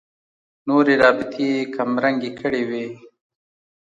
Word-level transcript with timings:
نورې 0.67 0.93
رابطې 1.03 1.45
یې 1.55 1.69
کمرنګې 1.75 2.31
کړې 2.39 2.61
وي. 2.69 2.85